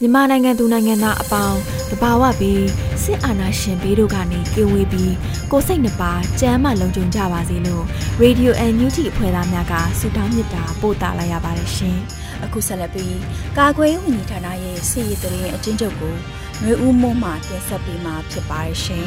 [0.00, 1.58] မြန်မာနိုင်ငံသူနိုင်ငံသားအပေါင်း
[1.90, 2.66] တဘာဝပြီး
[3.02, 5.14] စစ်အာဏာရှင်ဘေးတို့ကနေကင်းဝေးပြီး
[5.52, 7.84] ကိုစိတ်နှပါကြမ်းမှလုံခြုံကြပါစေလို့
[8.22, 11.98] Radio NUG အဖွဲ့သားများကဆုတောင်းမေတ္တာပို့သလာရပါတယ်ရှင်။
[12.44, 13.18] အခုဆက်လက်ပြီး
[13.58, 16.14] ကာကွယ်ရေးဝန်ကြီးဌာနရဲ့စီရေးတရင်အချင်းချုပ်ကို
[16.60, 19.04] ຫນွေဦးမွန်းမှတင်ဆက်ပေးမှာဖြစ်ပါတယ်ရှင်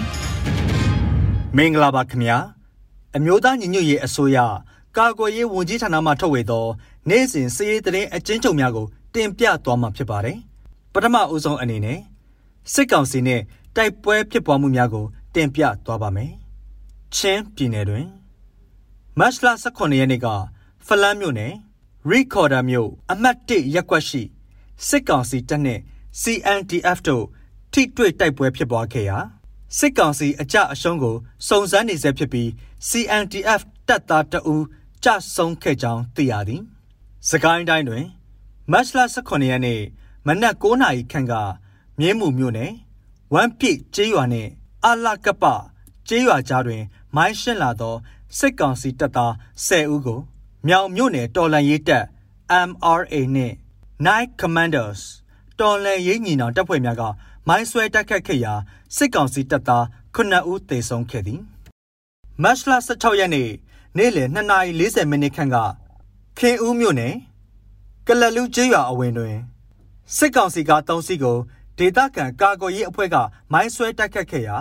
[1.57, 2.37] ။မင်္ဂလာပါခင်ဗျာ။
[3.15, 4.37] အမျိုးသားညီညွတ်ရေးအစိုးရ
[4.97, 6.65] ကာကွယ်ရေးဝန်ကြီးဌာနမှထုတ်ဝေသော
[7.07, 10.37] နေ့စဉ်စီရေးတရင်အချင်းချုပ်များကိုတင်ပြသွားမှာဖြစ်ပါတယ်။
[10.93, 11.99] ပထမအဦးဆုံးအနေနဲ့
[12.73, 13.41] စစ်ကောင်စီနဲ့
[13.75, 16.31] တိုက်ပွဲဖြစ်ပွားမှုများကို တင်ပြသွားပါမယ်။
[17.15, 18.07] ချင်းပြည်နယ်တွင်
[19.19, 20.27] မတ်လ18ရက်နေ့က
[20.85, 21.53] ဖလန်းမြို့နယ်
[22.09, 24.21] ရီကော်ဒါမြို့အမှတ်1ရပ်ကွက်ရှိ
[24.87, 25.79] စစ်ကောင်စီတပ်နဲ့
[26.21, 27.25] CNDF တို့
[27.73, 29.17] ထိတွေ့တိုက်ပွဲဖြစ်ပွားခဲ့ရာ
[29.77, 31.15] စစ်ကောင်စီအကြအရှုံးကို
[31.47, 32.47] စုံစမ်းနေဆဲဖြစ်ပြီး
[32.89, 34.65] CNDF တပ်သားတအူး
[35.03, 36.63] ကြဆုံးခဲ့ကြောင်းသိရသည်။
[37.27, 38.05] စကိုင်းတိုင်းတွင်
[38.71, 39.81] မတ်လ18ရက်နေ့
[40.27, 41.33] မနက်9နာရီခန့်က
[41.99, 42.71] မြင်းမှုမြို့နယ်
[43.33, 44.49] ဝမ်ပြစ်ကျေးရွာနှင့်
[44.85, 45.43] အလကပ
[46.07, 46.83] ကျေးရွာကြားတွင်
[47.15, 47.95] မိုင်းရှင်းလာသော
[48.37, 49.31] စစ်ကောင်စီတပ်သား
[49.67, 50.19] 10ဦးကို
[50.67, 52.05] မြောင်မြို့နယ်တော်လန်ရေးတပ်
[52.69, 53.55] MRA နှင့်
[54.07, 55.01] Night Commanders
[55.59, 57.03] တော်လန်ရေးညီနောင်တပ်ဖွဲ့များက
[57.47, 58.53] မိုင်းဆွဲတိုက်ခတ်ခဲ့ရာ
[58.95, 59.83] စစ်ကောင်စီတပ်သား
[60.15, 61.41] 9ဦးသေဆုံးခဲ့သည်
[62.43, 63.49] မတ်လ16ရက်နေ့
[63.97, 65.57] နေ့လယ်2:40မိနစ်ခန့်က
[66.37, 67.15] ခင်ဦးမြို့နယ်
[68.07, 69.37] ကလလူကျေးရွာအဝင်တွင်
[70.15, 71.37] စစ်ကောင်စီကတုံးစီကို
[71.77, 73.15] ဒေသခံကာကွယ်ရေးအဖွဲ့က
[73.51, 74.57] မိုင်းဆွဲတိုက်ခတ်ခဲ့ရာ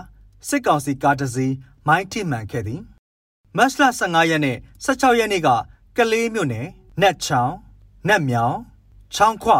[0.48, 1.54] စစ်ကောင်စီကားတစ်စီး
[1.86, 2.80] မိုင်းထိမှန်ခဲ့သည်
[3.56, 5.48] မတ်လ15ရက်နဲ့16ရက်နေ့က
[5.96, 6.66] ကလေးမြို့နယ်
[7.00, 7.56] နက်ချောင်း
[8.08, 8.56] နက်မြောင်
[9.14, 9.50] ချောင်းခွ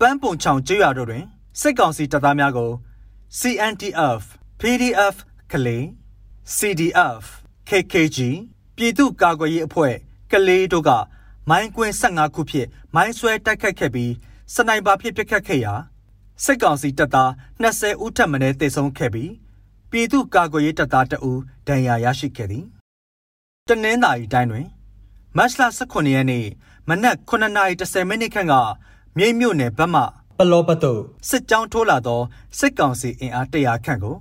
[0.00, 1.24] ပန်းပုံချောင်းကျေးရွာတို့တွင်
[1.60, 2.70] စစ်ကောင်စီတပ်သားများကို
[3.38, 4.22] CNTF
[4.60, 5.14] PDF
[5.52, 5.84] ကလေး
[6.56, 7.22] CDF
[7.68, 8.18] KKG
[8.76, 9.94] ပြည်သူ့ကာကွယ်ရေးအဖွဲ့
[10.32, 10.90] ကလေးတို့က
[11.50, 14.12] မိုင်းကွင်း15ခုဖြင့်မိုင်းဆွဲတိုက်ခတ်ခဲ့ပြီး
[14.54, 15.74] စနိုက်ပါဖြစ်ပစ်ခတ်ခဲ့ရာ
[16.44, 17.30] စစ်ကောင်စီတပ်သား
[17.62, 19.32] 20ဦးထပ်မံတေဆုံးခဲ့ပြီး
[19.90, 21.32] ပြည်သူ့ကာကွယ်ရေးတပ်သားတအူ
[21.66, 22.64] ဒဏ်ရာရရှိခဲ့သည်
[23.68, 24.66] တနင်္သာရီတိုင်းတွင်
[25.36, 26.46] မတ်လ18ရက်နေ့
[26.88, 28.54] မနက်9:30မိနစ်ခန့်က
[29.16, 30.02] မြိတ်မြို့နယ်ဘက်မှ
[30.38, 30.92] ပလောပတု
[31.28, 32.20] စစ်ကြောင်းထိုးလာသော
[32.58, 34.16] စစ်ကောင်စီအင်အား100ခန့်ကို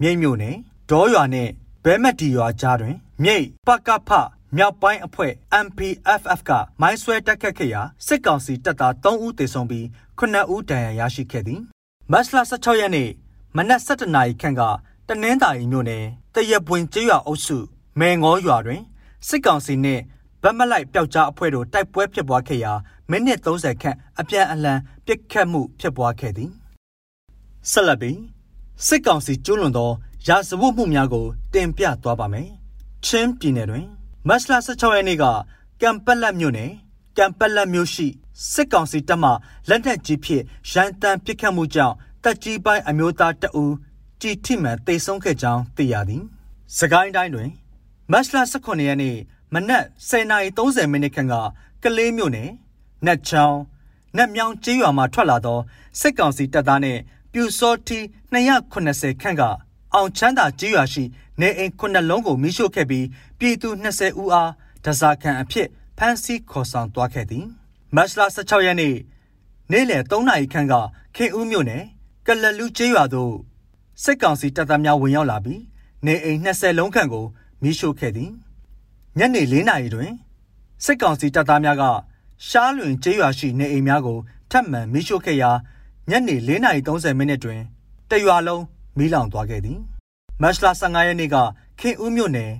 [0.00, 0.56] မြိတ်မြို့နယ်
[0.90, 1.50] ဒေါ်ရွာနှင့်
[1.84, 4.10] ဘဲမက်တီရွာကြားတွင်မြိတ်ပကဖ
[4.54, 5.32] မြောက်ပိုင်းအဖွဲ့
[5.64, 9.84] MPFF ကမိုင်းဆွဲတက်ခတ်ခဲ့ရာစစ်ကောင်စီတပ်သား3ဦးသေဆုံးပြီး
[10.18, 11.60] 9ဦးဒဏ်ရာရရှိခဲ့သည်
[12.12, 13.10] မတ်လ16ရက်နေ့
[13.56, 14.62] မနက်7:00နာရီခန့်က
[15.08, 16.04] တနင်္သာရီမြို့နယ်
[16.34, 17.58] တရပွင်ကျေးရွာအုပ်စု
[17.98, 18.82] မဲငေါရွာတွင်
[19.28, 20.02] စစ်ကောင်စီနှင့်
[20.42, 22.72] ဗတ်မလိုက်ပျောက်ကြားအဖွဲ့တို့တိုက်ပွဲဖြစ်ပွားခဲ့ရာ
[23.10, 26.50] မိနစ်30ခန့်အပြန်အလှန်ပစ်ခတ်မှုဖြစ်ပွားခဲ့သည်
[27.70, 28.18] ဆက်လက်ပြီး
[28.86, 29.90] စစ်ကောင်စီကျူးလွန်သော
[30.26, 32.48] ရာဇဝတ်မှုများကိုတင်ပြသွားပါမယ်
[33.04, 33.86] ချင်းပြည်နယ်တွင်
[34.28, 35.24] မတ်လ16ရက်နေ့က
[35.82, 36.70] ကံပက်လက်မြို့နယ်
[37.18, 38.06] ကံပက်လက်မြို့ရှိ
[38.52, 39.30] စစ်ကောင်စီတပ်မှ
[39.68, 41.94] လက်နက်ကြီးဖြင့်ရန်တမ်းပစ်ခတ်မှုကြောင့်
[42.24, 43.64] တပ်ကြီးပိုင်းအမျိုးသားတအူ
[44.20, 46.22] ကြည်ထိမှန်တေဆုံးခဲ့ကြောင်းသိရသည်။
[46.78, 47.50] စကိုင်းတိုင်းတွင်
[48.12, 49.16] မတ်လ18ရက်နေ့
[49.54, 51.34] မနက်10:30မိနစ်ခန့်က
[51.82, 52.50] ကလေးမြို့နယ်
[53.06, 53.58] နတ်ချောင်း
[54.16, 55.58] နတ်မြောင်ကျေးရွာမှထွက်လာသော
[56.00, 57.00] စစ်ကောင်စီတပ်သားနှင့်
[57.32, 57.98] ပြူစောတီ
[58.32, 59.42] 280ခန့်က
[59.94, 61.04] အောင်ချမ်းသာကျေးရွာရှိ
[61.40, 63.06] နေအိမ်ခုနှစ်လုံးကိုမိရှို့ခဲ့ပြီး
[63.38, 64.50] ပြည်သူ20ဦးအား
[64.84, 65.68] ဒဇာခံအဖြစ်
[65.98, 67.46] ဖမ်းဆီးခေါ်ဆောင်သွားခဲ့သည်
[67.94, 68.94] မတ်လ16ရက်နေ့
[69.72, 70.74] နေ့လယ်3နာရီခန့်က
[71.16, 71.84] ခင်ဦးမြို့နယ်
[72.26, 73.34] ကလလူကျေးရွာသို့
[74.02, 75.62] စစ်ကောင်စီတပ်သားများဝင်ရောက်လာပြီး
[76.06, 77.26] နေအိမ်20လုံးခန့်ကို
[77.62, 78.30] မိရှို့ခဲ့သည်
[79.18, 80.12] ညနေ4နာရီတွင်
[80.84, 81.84] စစ်ကောင်စီတပ်သားများက
[82.48, 84.18] ရှားလွင်ကျေးရွာရှိနေအိမ်များကို
[84.50, 85.50] ထပ်မံမိရှို့ခဲ့ရာ
[86.10, 87.60] ညနေ4:30မိနစ်တွင်
[88.10, 88.62] တရွာလုံး
[88.98, 89.78] မီးလောင်သွားခဲ့သည်
[90.41, 91.35] မတ်လ15ရက်နေ့က
[91.79, 92.51] ခင်ဦးမြို့နယ်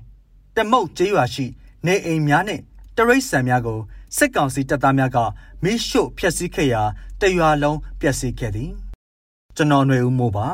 [0.55, 1.45] တမုတ်ကျေးရွာရှိ
[1.85, 2.61] နေအိမ်များနှင့်
[2.97, 3.79] တရိတ်ဆန်များကို
[4.17, 5.17] စစ်ကောင်စီတပ်သားများက
[5.63, 6.83] မိရှို့ဖျက်ဆီးခဲ့ရာ
[7.21, 8.71] တရွာလုံးပျက်စီးခဲ့သည်
[9.55, 10.47] ကျွန်တော်ຫນွေဦးမို့ပါ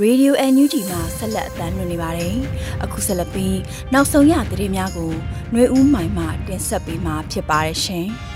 [0.00, 2.36] ရေဒီယို NUG မှာဆက်လက်အသံလွှင့်နေပါတယ်။
[2.84, 3.58] အခုဆက်လက်ပြီး
[3.92, 5.12] နောက်ဆုံးရသတင်းများကို
[5.52, 8.06] ຫນွေဦးမိုင်မှတင်ဆက်ပေးမှာဖြစ်ပါတယ်ရှင်။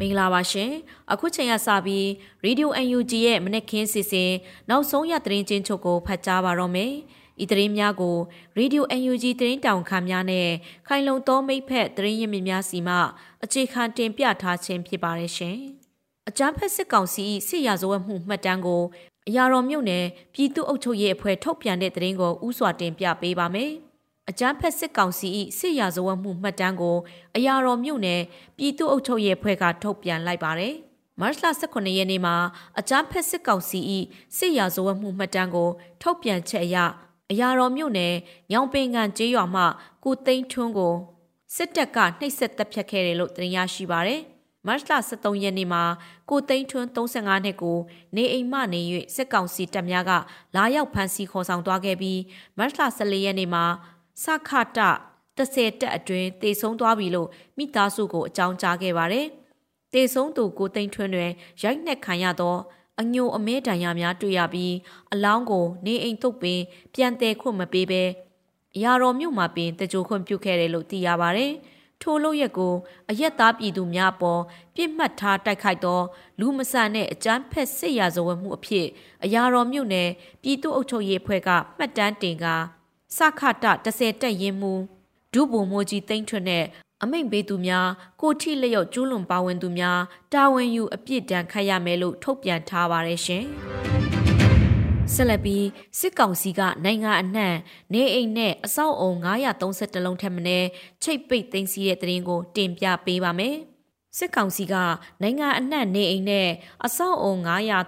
[0.00, 0.70] မင်္ဂလာပါရှင်။
[1.12, 2.06] အခုချိန်ကစပြီး
[2.44, 4.32] Radio UNG ရဲ့မနက်ခင်းစီစဉ်
[4.68, 6.92] နောက်ဆုံးရသတင်းချင်းချုပ်ကိုဖတ်ကြားပါတော့မယ်။
[7.42, 8.16] ဤသတင်းများကို
[8.58, 10.48] Radio UNG သတင်းတောင်ခံများနဲ့
[10.86, 12.96] ခိုင်လုံသောမိဖက်သတင်းရင်းမြစ်များစီမှ
[13.44, 15.56] အခြေခံတင်ပြထားခြင်းဖြစ်ပါတယ်ရှင်။
[16.28, 18.82] အကြမ်းဖက်စစ်ကောင်စီစစ်ရာဇဝတ်မှုမှတ်တမ်းကို
[19.28, 20.04] အရာတော်မြို့နယ်
[20.34, 23.72] ပြည်သူ့အုပ်ချုပ်ရေးအဖွဲ့ထုတ်ပြန်တဲ့သတင်းကိုဥစွာတင်ပြပေးပါမယ်။
[24.30, 25.28] အကြမ်းဖက်စစ်ကောင်စီ၏
[25.58, 26.96] စစ်ရာဇဝတ်မှုမှတ်တမ်းကို
[27.36, 28.22] အရာတော်မြို့နယ်
[28.56, 30.74] ပြည်သူ့အုပ်ချုပ်ရေးအဖွဲ့ကထုတ်ပြန်လိုက်ပါတယ်။
[31.20, 31.34] မတ်လ
[31.70, 32.36] 18ရက်နေ့မှာ
[32.78, 33.80] အကြမ်းဖက်စစ်ကောင်စီ၏
[34.36, 35.70] စစ်ရာဇဝတ်မှုမှတ်တမ်းကို
[36.02, 36.76] ထုတ်ပြန်ချက်အရ
[37.30, 38.14] အရာတော်မြို့နယ်
[38.52, 39.62] ညောင်ပင်ကန်ကျေးရွာမှ
[40.04, 40.94] ကိုသိန်းထွန်းကို
[41.56, 44.22] စစ်တပ်ကနှိပ်စက်တပ်ဖြတ်ခဲ့တယ်လို့သိရရှိပါရတယ်။
[44.66, 44.82] မတ်လ
[45.12, 45.82] 23ရက်နေ့မှာ
[46.30, 47.78] ကိုသိန်းထွန်း35နှစ်ကို
[48.16, 48.80] နေအိမ်မှနေ၍
[49.14, 50.12] စစ်ကောင်စီတပ်များက
[50.56, 52.20] လာရောက်ဖမ်းဆီးခေါ်ဆောင်သွားခဲ့ပြီး
[52.58, 53.64] မတ်လ14ရက်နေ့မှာ
[54.22, 54.80] စခတ
[55.36, 59.26] 30တက်အတွင်းတေဆုံးသွားပြီလို့မိသားစုကိုအကြောင်းကြားခဲ့ပါတယ်။
[59.92, 61.30] တေဆုံးသူကိုသိန်းထွန်းတွင်
[61.62, 62.56] ရိုက်နှက်ခံရသော
[63.00, 64.74] အညိုအမဲတန်ရများတွေ့ရပြီး
[65.12, 66.60] အလောင်းကို နေအိမ်တုပ်ပင်
[66.94, 68.02] ပြန်တဲခွင့်မပေးဘဲ
[68.76, 71.52] အရာတော်မြို့မှာပင်တကြိုခွင့်ပြုခဲ့တယ်လို့သိရပါတယ်။
[72.02, 72.74] ထိုလို့ရက်ကို
[73.10, 74.42] အရက်သားပြည်သူများပေါ်
[74.74, 76.00] ပြစ်မှတ်ထားတိုက်ခိုက်သော
[76.40, 78.86] လူမဆန်တဲ့အကြမ်းဖက်စစ်ရာဇဝတ်မှုအဖြစ်
[79.24, 80.08] အရာတော်မြို့နယ်
[80.42, 82.46] ပြည်သူ့အုပ်ချုပ်ရေးအဖွဲ့ကမှတ်တမ်းတင်က
[83.14, 84.72] စခတ30တက်ရင်မှု
[85.32, 86.64] ဒုဗိုလ်မှူးကြီးသိန်းထွန်းနဲ့
[87.02, 87.88] အမိန့်ပေးသူများ
[88.20, 90.00] ကိုထိလျော့ကျူးလွန်ပါဝင်သူများ
[90.32, 93.44] တာဝန်ယူအပြစ်ဒဏ်ခတ်ရမယ်လို့ထုတ်ပြန်ထားပါတယ်ရှင်။
[95.14, 95.66] ဆက်လက်ပြီး
[95.98, 97.54] စစ်ကောင်စီကနိုင်ငံအနှံ့
[97.92, 99.10] နေအိမ်နဲ့အဆောက်အုံ
[99.62, 100.66] 932လုံးထက်မနည်း
[101.02, 103.56] ချိတ်ပိတ်သိမ်းစီးတဲ့သတင်းကို တင်ပြပေးပါမယ်။
[104.18, 104.74] စစ်ကောင်စီက
[105.22, 106.48] နိုင်ငံအနှံ့နေအိမ်နဲ့
[106.84, 107.34] အဆောက်အုံ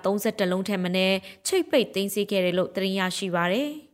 [0.00, 1.16] 932လုံးထက်မနည်း
[1.46, 3.72] ချိတ်ပိတ်သိမ်းစီးခဲ့တယ်လို့သတင်းရရှိပါရယ်။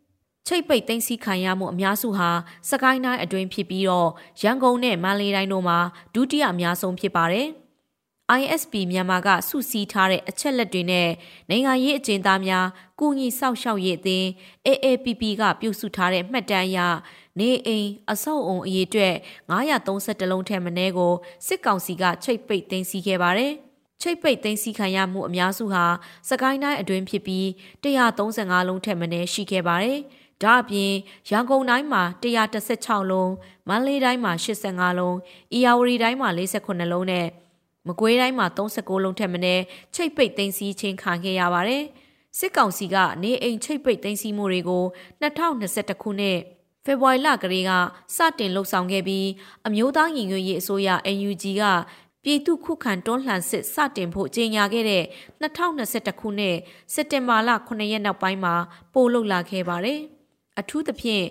[0.48, 2.30] ချိတ်ပိတ်သိမ်းစီခံရမှုအများစုဟာ
[2.70, 4.10] စကိုင်းတိုင်းအတွင်းဖြစ်ပြီးတော့
[4.42, 5.78] ရန်ကုန်နဲ့မန္တလေးတိုင်းတို့မှာ
[6.14, 7.48] ဒုတိယအများဆုံးဖြစ်ပါတယ်။
[8.40, 11.08] ISP မြန်မာကစုစည်းထားတဲ့အချက်လက်တွေနဲ့
[11.50, 12.66] နိုင်ငံရေးအကျဉ်းသားများ
[13.00, 14.26] ကုညီဆောက်ရှောက်ရေးအသင်း
[14.66, 16.78] AAPP ကပြုစုထားတဲ့မှတ်တမ်းအရ
[17.38, 19.14] နေအိမ်အဆောက်အုံအရေးအတွက်
[19.50, 21.14] 932လုံးထဲမနည်းကို
[21.46, 23.52] စစ်ကောင်စီကချိတ်ပိတ်သိမ်းဆည်းခဲ့ပါတယ်။
[24.02, 25.84] ချိတ်ပိတ်သိမ်းဆည်းခံရမှုအများစုဟာ
[26.30, 27.44] စကိုင်းတိုင်းအတွင်းဖြစ်ပြီး
[27.84, 30.00] 135လုံးထက်မနည်းရှိခဲ့ပါတယ်။
[30.42, 30.92] ဒါအပြင်
[31.30, 33.32] ရန်ကုန်တိုင်းမှာ116လုံး
[33.68, 35.14] မန္တလေးတိုင်းမှာ85လုံး၊
[35.56, 37.26] ဤယာဝတီတိုင်းမှာ48လုံးနဲ့
[37.86, 39.62] မကွေးတိုင်းမှာ36လုံးထက်မနည်း
[39.94, 41.84] ချိတ်ပိတ်သိမ်းဆည်းခြင်းခံခဲ့ရပါတယ်။
[42.38, 44.84] စစ်ကောင်စီကနေအိမ်ချိတ်ပိတ်သိမ်းဆည်းမှုတွေကို
[45.22, 46.38] 2021ခုနှစ်
[46.84, 47.70] ဖေဖော်ဝါရီလကလေးက
[48.16, 49.28] စတင်လှုပ်ဆောင်ခဲ့ပြီး
[49.66, 51.64] အမျိုးသားညီညွတ်ရေးအစိုးရ NUG က
[52.24, 55.04] ပြည်သူခုခံတွန်းလှန်စစ်စတင်ဖို့ကြေညာခဲ့တဲ့
[55.42, 56.56] 2021ခုနှစ်
[56.94, 58.54] စက်တင်ဘာလ9ရက်နောက်ပိုင်းမှာ
[58.94, 60.00] ပို့လုလာခဲ့ပါတယ်။
[60.60, 61.24] အထူးသဖြင့်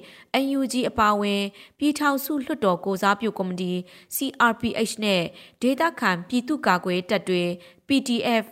[0.58, 1.44] UNG အပါအဝင်
[1.80, 3.74] ပြည်ထောင်စုလွှတ်တော်ကိုစားပြုကော်မတီ
[4.16, 5.24] CRPH နဲ့
[5.62, 7.44] ဒေသခံပြည်သူ့ကာကွယ်တပ်တွေ
[7.88, 8.46] PDF,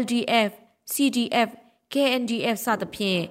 [0.00, 0.50] LDF,
[0.92, 1.48] CDF,
[1.92, 3.22] KNDF စသဖြင့်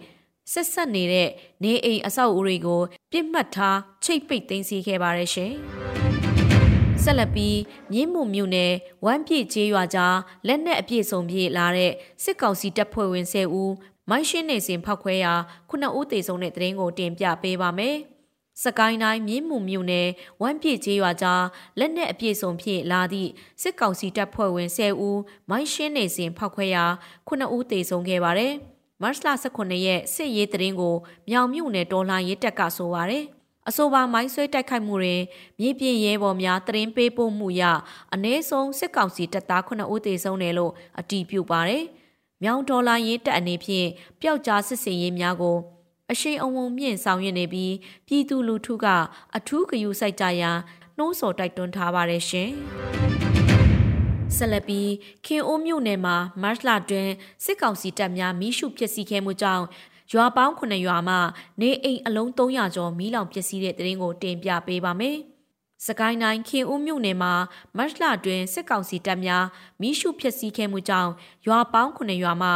[0.51, 1.29] ဆက်ဆက်နေတဲ့
[1.63, 2.81] နေအိမ်အဆောက်အဦတွေကို
[3.11, 5.53] ပြစ်မှတ်ထားချိတ်ပိတ်သိမ်းဆီးခဲ့ပါတယ်ရှင်။
[7.03, 7.59] ဆက်လက်ပြီး
[7.91, 8.73] မြင်းမှုမြို့နယ်
[9.05, 11.91] ဝမ်းပြည့်ကျေးရွာကြားလက်နက်အပြည့်စုံပြည့်လာတဲ့
[12.23, 13.71] စစ်ကောင်စီတပ်ဖွဲ့ဝင်10ဦး
[14.09, 15.33] မိုင်းရှင်းနေစဉ်ဖောက်ခွဲရာ
[15.69, 17.95] ခုနှစ်ဦးသေဆုံးတဲ့တဲ့ရင်ကိုတင်ပြပေးပါမယ်။
[18.63, 20.07] စကိုင်းတိုင်းမြင်းမှုမြို့နယ်
[20.41, 21.43] ဝမ်းပြည့်ကျေးရွာကြား
[21.79, 23.29] လက်နက်အပြည့်စုံဖြင့်လာသည့်
[23.61, 26.85] စစ်ကောင်စီတပ်ဖွဲ့ဝင်10ဦးမိုင်းရှင်းနေစဉ်ဖောက်ခွဲရာ
[27.27, 28.53] ခုနှစ်ဦးသေဆုံးခဲ့ပါတယ်။
[29.01, 30.95] မတ်လ18ရက်စစ်ရေးတရင်ကို
[31.29, 33.25] မြောင်မြို့နယ်တော်လှန်ရေးတပ်ကဆိုပါရယ်
[33.69, 35.21] အဆိုပါမိုင်းဆွဲတိုက်ခိုက်မှုတွင်
[35.59, 37.63] မြေပြင်ရဲဘော်များတရင်ပေးပို့မှုရ
[38.13, 41.83] အ ਨੇ ဆုံးစစ်ကောင်စီတပ်သား9ဦးသေဆုံးတယ်လို့အတည်ပြုပါတယ်။
[42.43, 43.87] မြောင်ဒေါ်လာရင်းတက်အနေဖြင့်
[44.21, 45.57] ပျောက်ကြားစစ်စင်ရေးများကို
[46.11, 47.73] အရှိန်အဝုံမြင့်ဆောင်ရွက်နေပြီး
[48.07, 48.85] ပြည်သူလူထုက
[49.35, 50.57] အထူးဂရုစိုက်ကြရန်
[50.97, 52.49] နှိုးဆော်တိုက်တွန်းထားပါတယ်ရှင်။
[54.35, 54.91] ဆက်လက်ပြီး
[55.25, 57.09] ခင်အိုးမြို့နယ်မှာမတ်လတွင်
[57.43, 59.65] စစ်ကောင်စီတပ်များမိရှုဖျက်ဆီးခဲ့မှုကြောင့်
[60.13, 61.15] ရွာပေါင်း9ရွာမှ
[61.61, 65.17] နေအိမ်အလုံး300ကျော်မီးလောင်ပျက်စီးတဲ့တဲ့ရင်ကိုတင်ပြပေးပါမယ်။
[65.85, 67.33] စကိုင်းတိုင်းခင်ဦးမြို့နယ်မှာ
[67.77, 69.45] မတ်လတွင်စစ်ကောင်စီတပ်များ
[69.81, 71.11] မိရှုဖျက်ဆီးခဲ့မှုကြောင့်
[71.47, 72.49] ရွာပေါင်း9ရွာမှ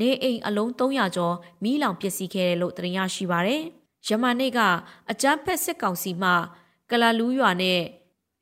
[0.00, 3.62] နေအိမ်အလုံး300ကျော်မိလောင်ပျက်စီးခဲ့တယ်လို့သိရရှိပါရယ်။
[4.06, 4.58] ယမန်နေ့က
[5.10, 6.30] အကြမ်းဖက်စစ်ကောင်စီမှ
[6.90, 7.80] ကလာလူးရွာနဲ့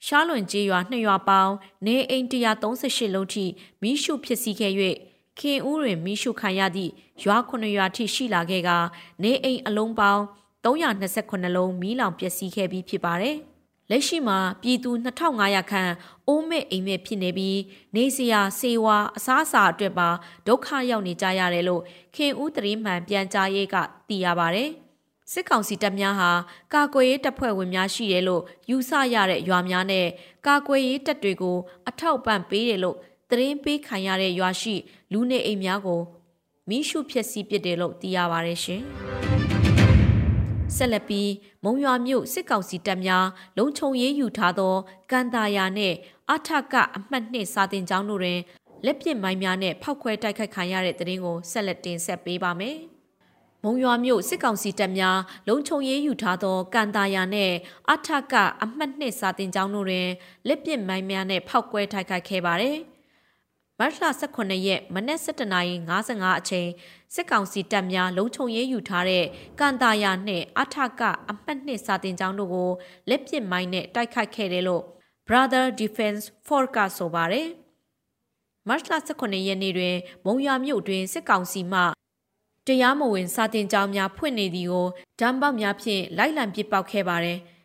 [0.06, 1.54] ရှားလွန်ကျေးရွာ2ရွာပေါင်း
[1.86, 3.44] နေအိမ်138လုံးထိ
[3.82, 4.72] မိရှုဖျက်ဆီးခဲ့၍
[5.38, 6.92] ခင်ဦးတွင်မိရှုခံရသည့်
[7.24, 8.70] ရွာ9ရွာထိရှိလာခဲ့က
[9.22, 10.22] နေအိမ်အလုံးပေါင်း
[10.64, 13.38] 329လုံးမီးလောင်ပျက်စီးခဲ့ပြီးဖြစ်ပါတယ်။
[13.90, 15.92] လက်ရှိမှာပြည်သူ2500ခန့်
[16.28, 17.58] အိုးမဲ့အိမ်မဲ့ဖြစ်နေပြီး
[17.96, 20.08] နေစရာစေဝါအစားအစာအတွက်ပါ
[20.46, 21.82] ဒုက္ခရောက်နေကြရတယ်လို့
[22.14, 23.76] ခင်ဦးတရင်မှန်ပြန်ကြားရေးက
[24.08, 24.70] သိရပါတယ်။
[25.32, 26.30] စစ်ကောင်စီတပ်များဟာ
[26.74, 30.06] ကာကွယ်ရေးတပ်ဖွဲ့ဝင်များရှိတယ်လို့ယူဆရတဲ့ရွာများနဲ့
[30.46, 31.56] ကာကွယ်ရေးတပ်တွေကို
[31.88, 32.96] အထောက်ပံ့ပေးတယ်လို့
[33.30, 34.74] သတင်းပေးခံရတဲ့ရွာရှိ
[35.12, 36.00] လူနေအိမ်များကို
[36.68, 38.82] မိရှုဖြစ်စီပစ်တယ်လို့သိရပါတယ်ရှင်။
[40.74, 41.30] ဆက်လက်ပြီး
[41.64, 43.26] မုံရွာမြို့စစ်ကောင်စီတပ်များ
[43.58, 44.74] လုံခြုံရေးယူထားသော
[45.10, 45.96] ကန်တာယာနှင့်
[46.32, 48.40] အထကအမှတ်နှစ်စာတင်ကျောင်းတို့တွင်
[48.84, 52.76] လက်ပစ်မိုင်းများနဲ့ဖောက်ခွဲတိုက်ခိုက်ခံရတဲ့တဲ့ရင်ကိုဆက်လက်တင်ဆက်ပေးပါမယ်။
[53.64, 55.18] မုံရွာမြို့စစ်ကောင်စီတပ်များ
[55.48, 57.54] လုံခြုံရေးယူထားသောကန်တာယာနှင့်
[57.92, 60.08] အထကအမှတ်နှစ်စာတင်ကျောင်းတို့တွင်
[60.48, 62.78] လက်ပစ်မိုင်းများနဲ့ဖောက်ခွဲတိုက်ခိုက်ခဲ့ပါတယ်။
[63.80, 66.68] မတ်လ18ရက်မနက်7:55အချိန်
[67.14, 69.24] စစ်ကောင်စီတပ်များလုံခြုံရေးယူထားတဲ့
[69.60, 72.70] ကန်တာယာနှင့်အထကအမှတ်နှစ်စာတင်ကျောင်းတို့ကို
[73.08, 74.84] လက်ပစ်မိုင်းနဲ့တိုက်ခိုက်ခဲ့တယ်လို့
[75.28, 77.48] Brother Defense Force ကဆိုပါတယ်။
[78.68, 81.80] မတ်လ18ရက်နေ့တွင်မုံရွာမြို့တွင်စစ်ကောင်စီမှ
[82.66, 84.86] တရားမဝင်စာတင်ကျောင်းများဖွင့်နေသည်ကို
[85.20, 87.38] ဓာတ်ပေါက်များဖြင့်လိုက်လံပစ်ပေါက်ခဲ့ပါတယ်။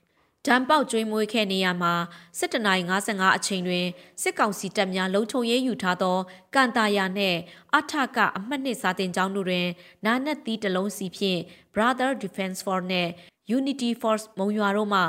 [0.47, 1.93] ဒံပေါက်ကျွေးမွေးခဲ့နေရမှာ
[2.39, 3.85] 7:55အချိန်တွင်
[4.21, 6.17] စစ်ကောင်စီတပ်များလုံခြုံရေးယူထားသော
[6.55, 7.39] ကန်တာယာနှင့်
[7.77, 9.67] အထကအမှတ်နှစ်စာတင်ကျောင်းတို့တွင်
[10.05, 11.39] နာနက်သီးတလုံးစီဖြင့်
[11.73, 13.11] Brother Defense Force နှင့်
[13.57, 15.01] Unity Force မုံရွာတို့မှ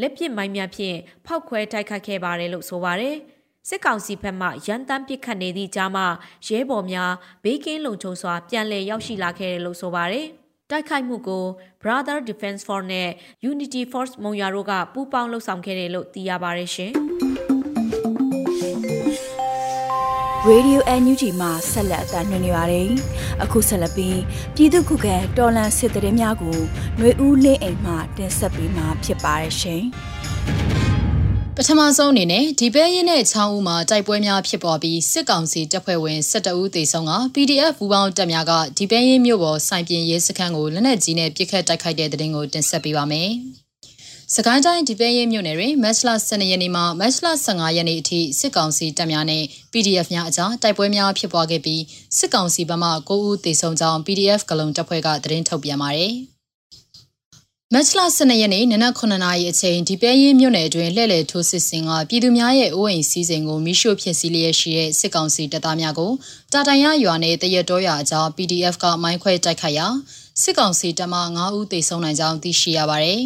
[0.00, 0.96] လက်ပစ်မိုင်းများဖြင့်
[1.26, 3.16] ဖောက်ခွဲတိုက်ခိုက်ခဲ့ပါတယ်လို့ဆိုပါတယ်
[3.68, 6.06] စစ်ကောင်စီဘက်မှရန်တမ်းပစ်ခတ်နေသည့်ကြားမှာ
[6.46, 7.12] ရဲဘော်များ
[7.44, 10.28] ဘေးကင်းလုံခြုံစွာပြန်လည်ရောက်ရှိလာခဲ့တယ်လို့ဆိုပါတယ်။
[10.70, 11.44] တိုက်ခိုက်မှုကို
[11.82, 13.08] Brother Defense Force နဲ့
[13.50, 16.92] Unity Force မုံရွာတို့ကပူးပေါင်းလှုပ်ဆောင်ခဲ့တယ်လို့သိရပါတယ်ရှင်။
[20.50, 22.88] Radio NUG မှာဆက်လက်အသံလွှင့်နေပါတယ်။
[23.42, 24.20] အခုဆက်လက်ပြီး
[24.54, 26.56] ပြည်သူ့ခုခံတော်လှန်စစ်တရေများကို
[26.98, 29.82] ຫນွေဦးလင်းအိမ်မှတင်ဆက်ပေးမှာဖြစ်ပါတယ်ရှင်။
[31.62, 43.30] ပထမဆုံးအနေနဲ့ဒီဘဲရင်နဲ့ချောင်းဦးမှာတိုက်ပွဲများဖြစ်ပေါ်ပြီးစစ်ကောင်စီတပ်ဖွဲ့ဝင်12ဦးသေဆုံးက PDF ဘူပေါင်းတပ်များကဒီဘဲရင်မြို့ပေါ်စိုင်ပြင်ရဲစခန်းကိုလက်နက်ကြီးနဲ့ပစ်ခတ်တိုက်ခိုက်တဲ့တဲ့တင်ကိုတင်ဆက်ပေးပါမယ်။
[44.34, 51.82] စကိုင်းတိုင်းဒီပဲရဲမြို့နယ်တွင်မတ်လ12ရက်နေ့မှမတ်လ15ရက်နေ့အထိစစ်ကောင်စီတပ်များနဲ့ PDF များအကြားတိုက်ပွဲများဖြစ်ပွားခဲ့ပြီး
[52.18, 56.14] စစ်ကောင်စီဘက်မှ9ဦးသေဆုံးကြောင်း PDF ကလုံတပ်ဖွဲ့ကသတင်းထုတ်ပြန်ပါတယ်။
[57.74, 66.12] မတ်လ12ရက်နေ့နနက်9နာရီအချိန်ဒီပဲရင်မြို့နယ်အတွင်းလှည့်လည်ထိုးစစ်ဆင်ကပြည်သူများရဲ့အိုးအိမ်စီးစိမ်ကိုမိရှို့ဖြစ်စီလျက်ရှိတဲ့စစ်ကောင်စီတပ်သားများကို
[66.52, 69.86] တာတိုင်ရရွာနယ်တရက်တော်ရွာအကြား PDF ကမိုင်းခွဲတိုက်ခိုက်ရာ
[70.42, 73.20] စစ်ကောင်စီတပ်မှ9ဦးသေဆုံးနိုင်ကြောင်းသိရှိရပါတယ်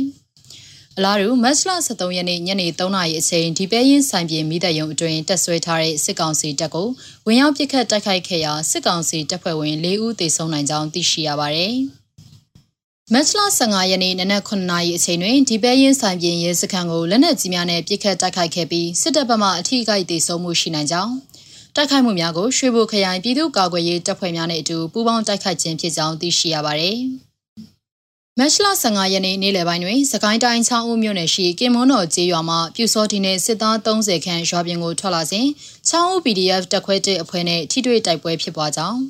[0.96, 6.88] ။အလားတူမတ်လ23ရက်နေ့ညနေ3နာရီအချိန်ဒီပဲရင်ဆိုင်ပြည်မိသက်ယုံအတွင်းတက်ဆွဲထားတဲ့စစ်ကောင်စီတပ်ကို
[7.26, 11.74] ဝင်ရောက်ပစ်ခတ်တိုက်ခိုက်ခဲ့ရာစစ်ကောင်စီတပ်ဖွဲ့ဝင်4ဦးသေဆုံးနိုင်ကြောင်းသိရှိရပါတယ်။
[13.12, 21.14] မတ်လ15ရက်နေ့နနက်9နာရီအချိန်တွင်ဒီပဲရင်ဆိုင်ပြင်ရဲစခန်းကိုလက်နက်ကြီးများနဲ့ပစ်ခတ်တိုက်ခိုက်ခဲ့ပြီးစစ်တပ်ဘက်မှအထိအခိုက်ဒေဆုံးမှုရှိနိုင်ကြောင်း
[21.76, 26.96] တိုက်ခိုက်မှုများကိုရွှေဘိုခရိုင်ပြည်သူ့ကာကွယ်ရေးတပ်ဖွဲ့များနဲ့အတူပူးပေါင်းတိုက်ခိုက်ခြင်းဖြစ်ကြောင်းသိရှိရပါတယ်။
[28.38, 35.46] မတ်လ15ရက်နေ့နေ့လယ်ပိုင်းတွင်စကိုင်းတိုင်းချောင်းဦးမြို့နယ်ရှိကင်မွန်းတော်ကျေးရွာမှပြူစောတီနှင့်စစ်သား30ခန့်ရွာပြင်ကိုထွက်လာစဉ်
[35.88, 39.00] ချောင်းဦး PDF တပ်ခွဲတဲ့အဖွဲ့နှင့်ထိတွေ့တိုက်ပွဲဖြစ်ပွားကြောင်း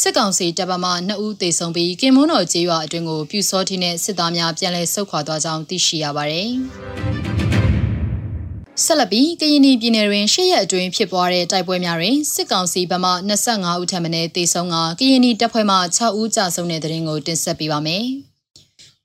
[0.00, 6.48] စစ်ကောင်စီတပ်မမှ2ဦးသေဆုံးပြီးကင်မွန်းတော်ကျေးရွာအတွင်းကိုပြူစောတိနဲ့စစ်သားများပြန်လည်ဆုတ်ခွာသွားကြောင်းသိရှိရပါတယ်။
[8.84, 18.04] ဆက်လက်ပြီးကရင်ပြည်နယ်တွင်ရှစ်ရက်အတွင်းဖြစ်ပွားတဲ့တိုက်ပွဲများတွင်စစ်ကောင်စီဘက်မှ25ဦးထပ်မံတေဆုံးကကရင်တပ်ဖွဲ့မှ6ဦးကြာဆုံးတဲ့တဲ့ရင်ကိုတင်ဆက်ပေးပါမယ်။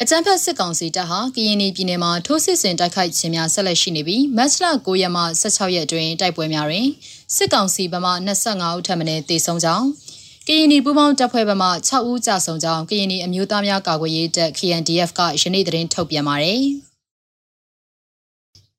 [0.02, 6.88] အကြမ်းဖက်စစ်ကောင်စီတပ်ဟာကရင်ပြည်နယ်မှာထိုးစစ်ဆင်တိုက်ခိုက်ခြင်းများဆက်လက်ရှိနေပြီးမတ်လ9ရက်မှ16ရက်အတွင်းတိုက်ပွဲများတွင်
[7.36, 9.88] စစ်ကောင်စီဘက်မှ25ဦးထပ်မံတေဆုံးကြောင်း
[10.50, 16.62] ကရင်နီပူးပေါင်းတပ်ဖွဲ့ဘက်မှ6ဦးကြာဆုံးကြောင်းကရင်နီအမျိုးသားများကာကွယ်ရေးတပ် KNDF ကယနေ့သတင်းထုတ်ပြန်ပါတယ်။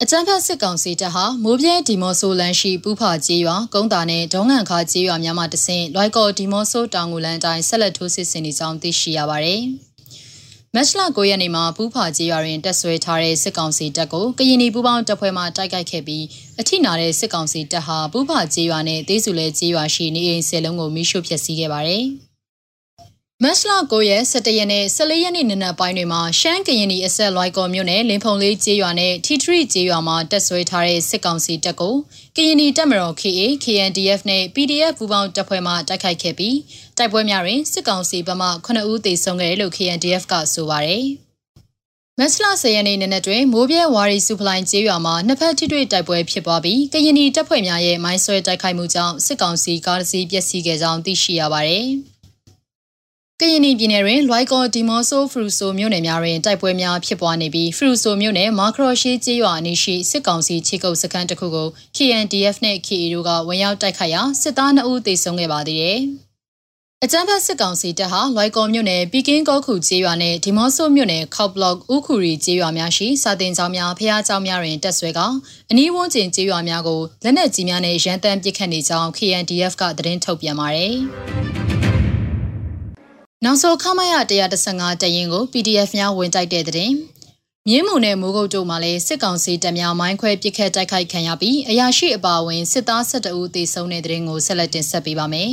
[0.02, 9.62] အကြမ်းဖက်စစ်ကောင်စီတပ်ဟာမိုးပြဲဒီမော့ဆိုလန်ရှိပူးဖာကျေးရွာကုန်းတာနဲ့ဒေါငန်ခါကျေးရွာများမှတဆင့်လွိုက်ကော်ဒီမော့ဆိုတောင်ငူလန်တိုင်းဆက်လက်ထိုးစစ်ဆင်နေကြောင်းသိရှိရပါတယ်။
[10.78, 16.24] မတ်လ9ရက်နေ့မှာပူးဖာကျေးရွာတွင်တက်ဆွဲထားတဲ့စစ်ကောင်စီတပ်ကိုကရင်နီပူးပေါင်းတပ်ဖွဲ့မှတိုက်ခိုက်ခဲ့ပြီး
[16.60, 22.04] အထိနာတဲ့စစ်ကောင်စီတပ်ဟာပူးဖာကျေးရွာနဲ့ဒေးစုလဲကျေးရွာရှိနေအိမ်ဆယ်လုံးကိုမိရှို့ဖျက်ဆီးခဲ့ပါတယ်။
[23.44, 31.94] မတ်လ9ရက်17ရက်နဲ့14ရက်နေ့နနက်ပိုင်းတွေမှာရှမ်းကရင်နီအဆက်လွိုက်ကော်မြို့နယ်လင်းဖုံလေးကျေးရွာနဲ့ထီထရီကျေးရွာမှာတက်ဆွဲထားတဲ့စစ်ကောင်စီတပ်ကို
[32.36, 36.56] ကရင်နီတပ်မတော် KA KNDF နဲ့ PDF ပူးပေါင်းတပ်ဖွဲ့မှတိုက်ခိုက်ခဲ့ပြီး
[36.98, 41.04] တိုက်ပွဲများတွင်စစ်ကောင်စီဘက်မှ9ဦးသေဆုံးခဲ့တယ်လို့ KNDF ကဆိုပါတယ်။
[42.18, 51.88] မတ်လ10ရက်နေ့နနက်တွင်မိုးပြဲဝါရီစုဖလိုင်းကျေးရွာမှာနှစ်ဖက်ထိတွေ့တိုက်ပွဲဖြစ်ပွားပြီးကရင်နီတပ်ဖွဲ့များရဲ့မိုင်းဆွဲတိုက်ခိုက်မှုကြောင့်စစ်ကောင်စီကားတစ်စီးပျက်စီးခဲ့ကြောင်းသိရှိရပါတယ်။
[53.42, 66.00] ကရင်ပြည်နယ်တွင်လွိုက်ကော်ဒီမော့ဆိုဖရူဆိုမြို့နယ်များတွင်တိုက်ပွဲများဖြစ်ပွားနေပြီးဖရူဆိုမြို့နယ်မာခရော့ရှိကျေးရွာအနီးရှိစစ်ကောင်စီခြေကုပ်စခန်းတစ်ခုကို KNDF နှင့် KA တို့ကဝင်ရောက်တိုက်ခိုက်ရာစစ်သား2ဦးသေဆုံးခဲ့ပါသေးတယ်။
[67.04, 75.20] အကြမ်းဖက်စစ်ကောင်စီတပ်ဟာလွိုက်ကော်မြို့နယ်ပီကင်းကောခုကျေးရွာနဲ့ဒီမော့ဆိုမြို့နယ်ခောက်ဘလော့ဥခူရီကျေးရွာများရှိစာတင်ကျောင်းများဖျားကျောင်းများတွင်တက်ဆွဲက
[75.70, 80.96] အနီးဝန်းကျင်ကျေးရွာများကိုလက်နက်ကြီးများနဲ့ရန်တမ်းပစ်ခတ်နေကြောင်း KNDF ကသတင်းထုတ်ပြန်ပါတယ်။
[83.44, 84.12] နောက်ဆုံးခမရ
[84.58, 86.90] 115တရင်ကို PDF များဝင်တိုက်တဲ့တဲ့
[87.68, 95.52] မြင်းမုံနဲ့မိုးကုတ်တို့မှလည်းစစ်ကောင်စီတပ်များမိုင်းခွဲပစ်ခတ်တိုက်ခိုက်ခံရပြီးအရာရှိအပါအဝင်စစ်သား12ဦးသေဆုံးတဲ့တဲ့ရင်ကိုဆက်လက်တင်ဆက်ပေးပါမယ်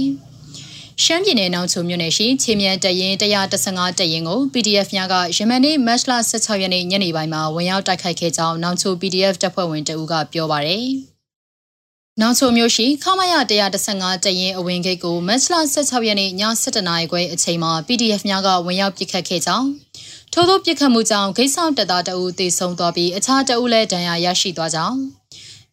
[1.04, 10.88] ။ရှမ်းပြည်နယ်နောင်ချုံမြို့နယ်ရှိချင်းမြန်တရင်115တရင်ကို PDF များကယမန်နေ့မတ်လ16ရက်နေ့ညနေပိုင်းမှာဝင်ရောက်တိုက်ခိုက်ခဲ့ကြောင်းနောင်ချုံ PDF တပ်ဖွဲ့ဝင်တအူးကပြောပါရယ်။
[12.22, 13.34] နောက်ချိုမျိုးရှိခမရ
[13.79, 16.31] 115တရင်အဝင်ဂိတ်ကိုမတ်လ16ရက်နေ့ည
[16.63, 19.69] 7:00နာရီခွဲအချိန်မှာ PDF များကဝင်ရောက်ပစ်ခတ်ခဲ့ကြောင်း
[20.34, 24.98] ထို့သောပစ်ခတ်မှုကြောင့်ဂိတ်ဆောင်တပ်သားတအုပ်သေဆုံးသွားပြီးအခြားတအုပ်လည်းဒဏ်ရာရရှိသွားကြောင်း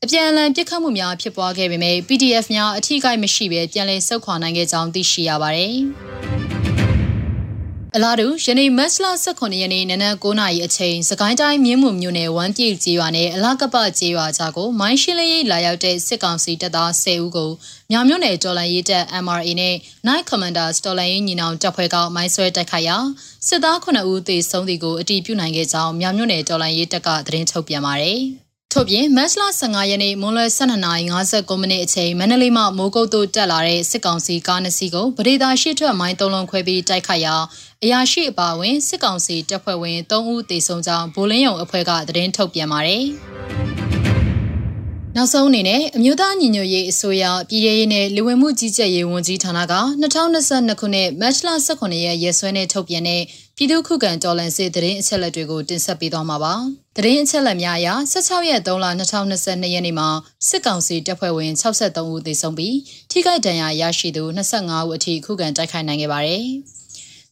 [0.04, 5.74] အပြန်အလှန်ပစ်ခတ်မှုများဖြစ်ပွားခဲ့ပေမဲ့ PDF များအထိကိမရှိဘဲပြန်လည်ဆုတ်ခွာနိုင်ခဲ့ကြောင်းသိရှိရပါတယ်။
[7.96, 17.50] အလားတူယနေ့မတ်လ18ရက်နေ့နနက်9:00နာရီအချိန်စကိုင်းတိုင်းမြင်းမှုမြို့နယ်ဝမ်ပြေကျေးရွာနဲ့အလားကပကျေးရွာကြားကိုမိုင်းရှင်းလင်းရေးလာရောက်တဲ့စစ်ကောင်စီတပ်သား10ဦးကို
[17.90, 19.74] မြောင်မြို့နယ်တော်လန်ရေးတပ် MRA နဲ့
[20.06, 22.98] Night Commanders တော်လန်ရေးညီနောင်တပ်ဖွဲ့ကမိုင်းဆွဲတိုက်ခိုက်ရာ
[23.48, 28.22] စစ်သား9ဦးသေဆုံးသည်ကိုအတည်ပြုနိုင်ခဲ့ကြောင်းမြောင်မြို့နယ်တော်လန်ရေးတပ်ကသတင်းထုတ်ပြန်ပါတယ်။
[28.76, 37.36] ထို့ပြင်မတ်လ15ရက်နေ့မွန်လွယ်12:59မိနစ်အချိန်မန္တလေးမှမိုးကုတ်သို့တက်လာတဲ့စစ်ကောင်စီကားနှစ်စီးကိုဗဒေတာရှိထွက်မိုင်းသုံးလုံးခွဲပြီးတိုက်ခိုက်ရာ
[37.82, 43.04] အရာရှိအပါအဝင်စစ်ကောင်စီတပ်ဖွဲ့ဝင်3ဦးသေဆုံးကြောင်းဗိုလ်လင်းယုံအဖွဲ့ကသတင်းထုတ်ပြန်ပါတယ်။
[45.16, 53.22] နောက်ဆုံးအနေနဲ့အမျိုးသားညီညွတ်ရေးအစိုးရပြည်ထရေးနဲ့လူဝင်မှုကြီးကြပ်ရေးဝန်ကြီးဌာနက2022ခုနှစ်မတ်လ18ရက်ရက်စွဲနဲ့ထုတ်ပြန်တဲ့
[53.56, 56.54] ပြည်သူ့ခုခံတော်လှန်စစ်တရင်အချက်လက်တွေကိုတင်ဆက်ပေးသွားမှာပါ။
[56.96, 60.08] တရင်အချက်လက်များအရ16ရက်3လ2022ရက်နေ့မှာ
[60.48, 62.76] စစ်ကောင်စီတပ်ဖွဲ့ဝင်63ဦးသေဆုံးပြီး
[63.10, 66.46] ထိခိုက်ဒဏ်ရာရရှိသူ25ဦးအထိခုခံတိုက်ခိုက်နိုင်ခဲ့ပါတယ်။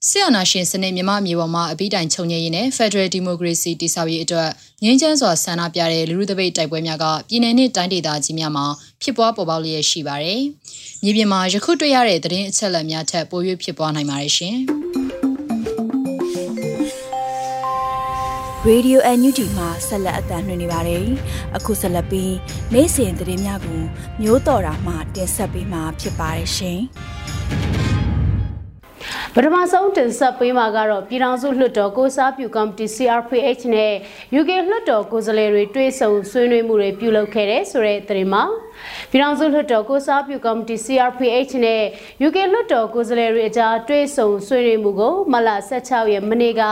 [0.09, 4.51] ဆီယနာရှင်စနစ်မြမမြေပေါ်မှာအပိတိုင်ချုပ်ငြိမ်းရေးနဲ့ Federal Democracy တည်ဆောက်ရေးအတွက်
[4.85, 8.67] ငြိမ်းချမ်းစွာဆန္ဒပြတဲ့လူလူတပိတ်တိုက်ပွဲများကပြည်내နဲ့တိုင်းဒေသကြီးများမှာ
[9.03, 10.43] ဖြစ်ပွားပေါ်ပေါက်လျက်ရှိပါတယ်။
[11.03, 14.57] မြေပြင်မှာယခုတွေ့ရတဲ့သတင်းအချက်အလက်များထက်ပို၍ဖြစ်ပွားနိုင်ပါတယ်ရှင်။
[18.69, 21.05] Radio NUG မှာဆက်လက်အသံလွှင့်နေပါတယ်။
[21.57, 22.35] အခုဆက်လက်ပြီး
[22.73, 23.81] နေ့စဉ်သတင်းများကို
[24.23, 26.81] မျိုးတော်တာမှတင်ဆက်ပေးမှာဖြစ်ပါတယ်ရှင်။
[29.35, 33.93] ပထမဆုံးတင်ဆက်ပေးမှာကတော့ပြည်ထောင်စုလွှတ်တော်ကိုစားပြုကော်မတီ CRPH နဲ့
[34.41, 38.45] UK လွှတ်တော်ကိုယ်စားလှယ်တွေတွေ့ဆုံဆွေးနွေးမှုတွေပြုလုပ်ခဲ့တဲ့ဆိုတဲ့သတင်းမှာ
[39.11, 41.83] ပြည်ထောင်စုလွှတ်တော်ကိုစားပြုကော်မတီ CRPH နဲ့
[42.27, 46.63] UK လွှတ်တော်ကိုယ်စားလှယ်တွေအကြားတွေ့ဆုံဆွေးနွေးမှုကိုမလ16ရက်မနေ့က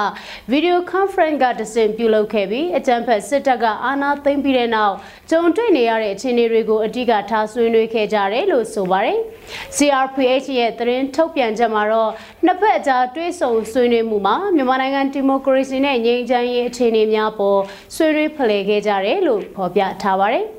[0.52, 4.94] Video Conference ကတဆင့်ပြုလုပ်ခဲ့ပြီးအကြံဖက်စစ်တပ်ကအာဏာသိမ်းပြီးတဲ့နောက်
[5.30, 9.18] ကြုံတွေ့နေရတဲ့အခြေအနေတွေကိုအဓိကထားဆွေးနွေးခဲ့ကြတယ်လို့ဆိုပါတယ်။
[9.76, 12.10] CRPH ရဲ့သတင်းထုတ်ပြန်ချက်မှာတော့
[12.44, 17.60] နှစ်ဖက်အကြားတွေ့ဆုံဆွေးနွေးမှုမှာမြန်မာနိုင်ငံဒီမိုကရေစီနဲ့ငြိမ်းချမ်းရေးအခြေအနေများပေါ်
[17.96, 20.46] ဆွေးနွေးဖလှယ်ခဲ့ကြတယ်လို့ဖော်ပြထားပါတယ်။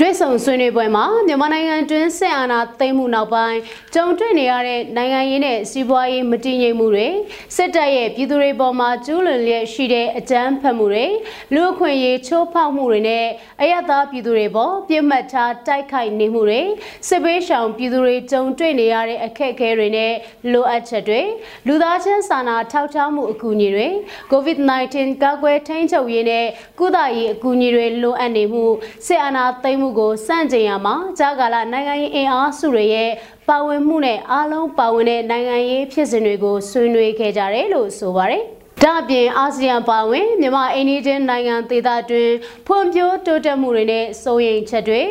[0.00, 3.58] တွဲဆုံဆွေးနွေးပွဲမှာမြန်မာနိုင်ငံတွင်းစစ်အာဏာသိမ်းမှုနောက်ပိုင်း
[3.94, 7.08] ကြုံတွေ့နေရတဲ့နိုင်ငံရေးနဲ့စီးပွားရေးမတည်ငြိမ်မှုတွေ
[7.56, 11.06] စစ်တပ်ရဲ့ပြည်သူတွေပေါ်မှာကျူးလွန်လျက်ရှိတဲ့အကြမ်းဖက်မှုတွေ
[11.54, 13.26] လူအခွင့်အရေးချိုးဖောက်မှုတွေနဲ့
[13.60, 16.62] အယက်သားပြည်သူတွေပေါ်ပြစ်မှတ်ထားတိုက်ခိုက်နေမှုတွေ
[17.08, 20.12] စစ်ပေးရှောင်ပြည်သူတွေကြုံတွေ့နေရတဲ့အခက်အခဲတွေနဲ့
[20.52, 21.20] လိုအပ်ချက်တွေ
[21.66, 23.88] လူသားချင်းစာနာထောက်ထားမှုအကူအညီတွေ
[24.32, 26.46] COVID-19 ကာကွယ်ထိန်းချုပ်ရေးနဲ့
[26.78, 28.64] ကုသရေးအကူအညီတွေလိုအပ်နေမှု
[29.06, 33.10] စစ်အာဏာသိမ်းမှုကိုစန့်ကျင်ရမှာကြာကာလနိုင်ငံရေးအင်အားစုတွေရဲ့
[33.48, 38.44] ပါဝင်မှုနဲ့အားလုံးပါဝင်တဲ့နိုင်ငံရေးဖြစ်စဉ်တွေကိုဆွေးနွေးခဲ့ကြတယ်လို့ဆိုပါတယ်။
[38.82, 42.30] ဒါ့အပြင်အာဆီယံပါဝင်မြန်မာအိန္ဒိယနိုင်ငံဒေသတွင်
[42.66, 45.02] ဖွံ့ဖြိုးတိုးတက်မှုတွေနဲ့စိုးရိမ်ချက်တွေ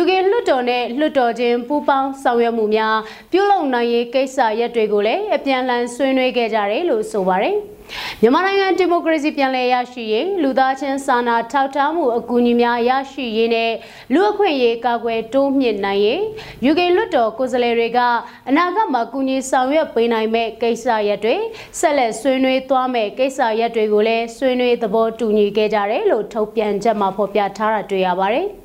[0.00, 2.96] UK လွှတ်တော်နဲ့လွှတ်တော်ချင်းပူးပေါင်းဆောင်ရွက်မှုများ
[3.32, 7.56] ပြုလုပ်နိုင်ရေးကိစ္စရပ်တွေကိုလည်းအပြန်အလှန်ဆွေးနွေးခဲ့ကြတယ်လို့ဆိုပါတယ်။
[8.20, 13.72] မြန်မာနိုင်ငံဒီမိုကရေစီပြန်လည်ရရှိရေးလူသားချင်းစာနာထောက်ထားမှုအကူအညီများရရှိရေးနဲ့
[14.12, 16.20] လူအခွင့်အရေးကာကွယ်တိုးမြင့်နိုင်ရေး
[16.70, 18.00] UK လွှတ်တော်ကိုယ်စားလှယ်တွေက
[18.48, 21.36] အနာဂတ်မှာကူညီဆောင်ရွက်ပေးနိုင်မဲ့ကိစ္စရပ်တွေ
[21.78, 28.48] ဆက်လက်ဆွေးနွေးသွားမဲ့ကိစ္စရပ်တွေကိုလည်းဆွေးနွေးသဘောတူညီခဲ့ကြတယ်လို့ထုတ်ပြန်ချက်မှာဖော်ပြထားတာတွေ့ရပါတယ်။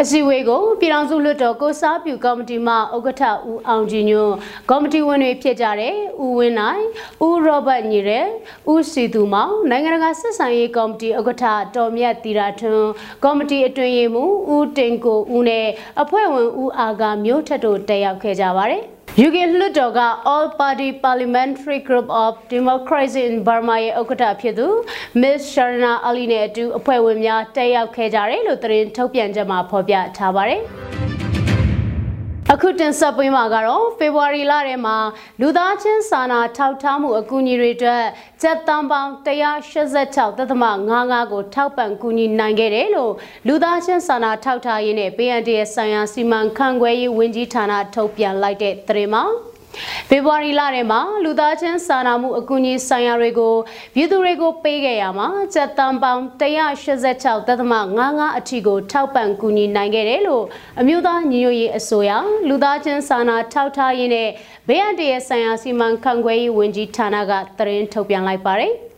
[0.00, 4.34] အစည်းအဝေးကိုပြည်ထောင်စုလွှတ်တော်ကိုစားပြုကော်မတီမှဥက္ကဋ္ဌဦးအောင်ကြည်ညွန့်
[4.70, 6.82] ကော်မတီဝင်တွေဖြစ်ကြတဲ့ဦးဝင်းနိုင်
[7.26, 8.20] ဦးရောဘတ်ညီရဲ
[8.72, 11.44] ဦးစီသူမောင်နိုင်ငံတကာဆက်ဆံရေးကော်မတီဥက္ကဋ္ဌ
[11.76, 12.90] တော်မြတ်တီရာထွန်း
[13.24, 15.66] ကော်မတီအတွင်းရေးမှူးဦးတင်ကိုဦးနဲ့
[16.02, 18.84] အဖွဲ့ဝင်ဦးအာကမျိုးထက်တို့တက်ရောက်ခဲ့ကြပါတယ်။
[19.26, 20.00] UK လွှတ်တော်က
[20.32, 24.66] All Party Parliamentary Group of Democracy in Burma ရဲ့ဥက္ကဋ္ဌဖြစ်သူ
[25.20, 25.40] Ms.
[25.52, 30.60] Sharna Ali နဲ့အတူအဖွဲ့ဝင်များတက်ရောက်ခဲ့ကြတယ်လို့သတင်းထုတ်ပြန်ချက်မှာဖော်ပြထားပါတယ်။
[32.52, 34.96] အခုတင်ဆက်ပေးမှာကတော့ဖေဖော်ဝါရီလထဲမှာ
[35.40, 38.04] လူသားချင်းစာနာထောက်ထားမှုအကူအညီတွေအတွက်
[38.42, 43.12] ကျပ်တန်ပေါင်း186.55ကိုထောက်ပံ့ကူညီနိုင်ခဲ့တယ်လို့
[43.46, 49.24] လူသားချင်းစာနာထောက်ထားရေးနဲ့ PNDS ဆိုင်ရာစီမံခန့်ခွဲရေးဝန်ကြီးဌာနထုတ်ပြန်လိုက်တဲ့သတင်းမှာ
[50.08, 53.54] ဖေဖော်ဝါရီလထဲမှာလူသားချင်းစာနာမှုအကူအညီဆိုင်ရာတွေကို
[53.94, 60.44] ပြည်သူတွေကိုပေးခဲ့ရမှာကျပ်တန်ပေါင်း186.55အထိကိုထောက်ပံ့ကူညီနိုင်ခဲ့တယ်လို့
[60.80, 62.10] အမျိုးသားညီညွတ်ရေးအစိုးရ
[62.48, 64.28] လူသားချင်းစာနာထောက်ထားရေးနဲ့
[64.68, 68.72] ဘေးအန္တရာယ်ဆိုင်ရာစီမံခန့်ခွဲရေးဝန်ကြီးဌာနကသတင်းထုတ်ပြန်လိုက်ပါတယ်။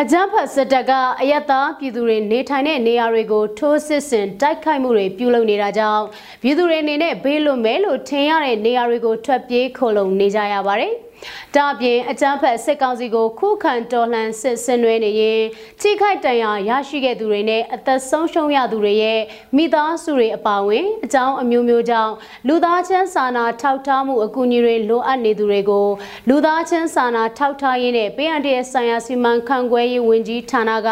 [0.00, 6.04] အကြမ်းဖက်စစ်တပ်ကအယက်သားပြည်သူတွေနေထိုင်တဲ့နေရာတွေကိုထိုးစစ်ဆင်တိုက်ခိုက်မှုတွေပြုလုပ်နေတာကြောင့်
[6.42, 10.92] ပြည်သူတွေအနေနဲ့ဘေးလွတ်မယ်လို့ထင်ရတဲ့နေရာတွေကိုထွက်ပြေးခိုလုံနေကြရပါတယ်။
[11.54, 15.42] ဒါအပြင်အကြမ်းဖက်စစ်ကောင်စီကိုခုခံတော်လှန်စစ်ဆင်နွှဲနေရင်
[15.80, 19.20] ထိခိုက်ဒဏ်ရာရရှိခဲ့သူတွေနဲ့အသက်ဆုံးရှုံးရသူတွေရဲ့
[19.56, 22.12] မိသားစုတွေအပါအဝင်အကြောင်းအမျိုးမျိုးကြောင့်
[22.48, 25.88] လူသားချင်းစာနာထောက်ထားမှုအကူအညီတွေလိုအပ်နေသူတွေကို
[26.28, 30.88] လူသားချင်းစာနာထောက်ထားရေးနဲ့ပေးအပ်တဲ့ဆိုင်ရာစီမံခန့်ခွဲရေးဝန်ကြီးဌာနက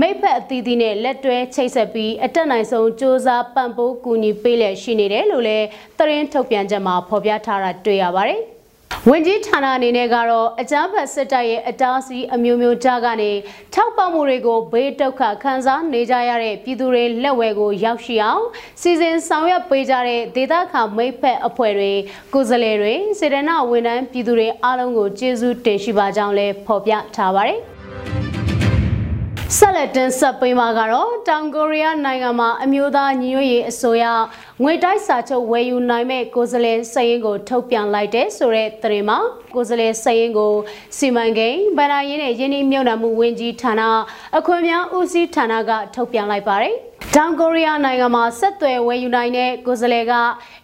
[0.00, 5.66] မိဖက်အသီးသီးနဲ့လက်တွဲချိတ်ဆက်ပြီးအတက်နိုင်ဆုံးစ조사ပံ့ပိုးကူညီပေးလျက်ရှိနေတယ်လို့လည်း
[5.98, 8.42] သတင်းထုတ်ပြန်ချက်မှာဖော်ပြထားတာတွေ့ရပါတယ်။
[9.10, 13.30] ဝန်ကြီးဌာနအနေနဲ့ကတော့အကြမ်းဖက်စစ်တပ်ရဲ့အတားအဆီးအမျိုးမျိုးကြားကနေ
[13.74, 18.44] ထောက်ပံ့မှုတွေကိုဘေးဒုက္ခခံစားနေကြရတဲ့ပြည်သူတွေလက်ဝဲကိုရောက်ရှိအောင်
[18.80, 21.92] စီစဉ်ဆောင်ရွက်ပေးကြတဲ့ဒေသခံမိဖက်အဖွဲ့တွေ
[22.32, 27.60] ကိုယ်စားလှယ်တွေစေတနာဝန်ထမ်းပြည်သူတွေအားလုံးကိုကျေးဇူးတင်ရှိပါကြောင်းလည်းဖော်ပြထားပါတယ်။
[29.58, 34.04] ဆက်လက်တင်ဆက်ပေးမှာကတော့တောင်ကိုရီးယားနိုင်ငံမှာအမျိုးသားညီညွတ်ရေးအစိုးရ
[34.62, 39.18] ငွေတိုက်စာချုပ်ဝယ်ယူနိုင်မဲ့ကိုယ်စားလှယ်စရင်ကိုထုတ်ပြန်လိုက်တဲ့ဆိုတဲ့သတင်းမှာ
[39.54, 40.52] ကိုယ်စားလှယ်စရင်ကို
[40.98, 43.82] စီမံကိန်းဗဏ္ဍာရေးနဲ့ယင်းနှိမ့်မြုံနှံမှုဝန်ကြီးဌာန
[44.38, 46.74] အခွင့်အများဦးစီးဌာနကထုတ်ပြန်လိုက်ပါတယ်။
[47.10, 50.14] တောင်ကိုရီးယားနိုင်ငံမှာဆက်သွယ်ဝယ်ယူနိုင်တဲ့ကိုယ်စားလှယ်က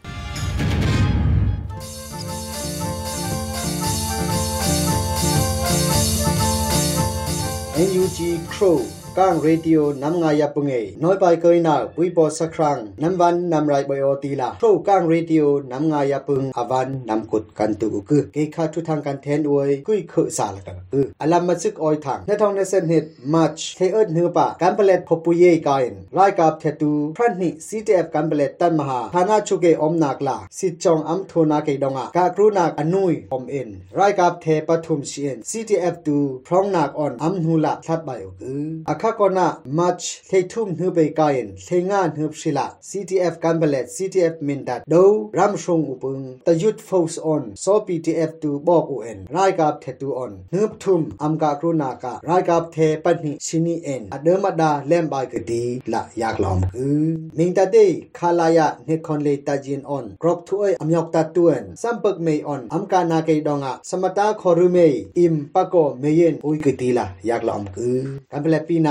[7.88, 8.18] NUG
[8.52, 10.74] Crow กางเรดิโอนำงายปุงเอ
[11.05, 45.04] น้อยไปเคยนาปุยปอสักครั้งน้ำวันนำไรบอยอตีละโครกางเรดิโอนำงายปุงอวันนำกดกันตุกคือเกคาทุทางกันแทนอวยกุยเคสาลกันคืออลัมมาซึกออยทางในทองในเซนเฮดมาร์ชเทเอิร์เนือปะกันเปลตพปุยเยกายนรายกับเทตูพระนิซีเตฟกันเปลตตันมหาธานาชุเกอมนักลาสิจองอัมโทนาเกดองะกากรุนักอนุยอมเอ็นรายกับเทปทุมเชียน CTF ตูพร้องนักออนอัมนูละทัดใบอคืออาค ากอนามาร์ชเททุมนือไปกายนเทงานนือศิลา CTF กันเปลต CTF มินดัดดู
[45.38, 57.04] รัมชงอุปงตยุดโฟสออนโซ PTF ตูบอกอุเอ็นรายกับเทตูออนนืบทุมอัมกากรุนากะรายกับเทปันหิชินีเอ็นอเดมดาเลมบายกดีละยากลอมคือ
[57.38, 57.74] มิงตาเ